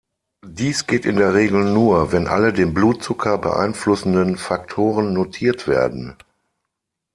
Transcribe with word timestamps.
Dies 0.47 0.87
geht 0.87 1.05
in 1.05 1.17
der 1.17 1.35
Regel 1.35 1.63
nur, 1.63 2.11
wenn 2.11 2.25
alle 2.25 2.53
den 2.53 2.73
Blutzucker 2.73 3.37
beeinflussenden 3.37 4.35
Faktoren 4.39 5.13
notiert 5.13 5.67
werden. 5.67 6.15